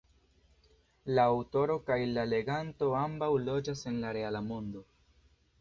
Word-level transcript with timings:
La 1.19 1.25
aŭtoro 1.33 1.75
kaj 1.89 1.99
la 2.15 2.23
leganto 2.31 2.91
ambaŭ 3.03 3.31
loĝas 3.45 3.87
en 3.93 4.03
la 4.07 4.19
reala 4.19 4.43
mondo. 4.51 4.87